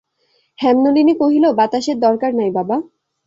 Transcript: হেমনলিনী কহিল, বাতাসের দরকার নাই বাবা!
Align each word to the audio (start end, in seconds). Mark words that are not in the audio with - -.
হেমনলিনী 0.59 1.13
কহিল, 1.15 1.45
বাতাসের 1.59 1.97
দরকার 1.99 2.31
নাই 2.35 2.51
বাবা! 2.51 2.75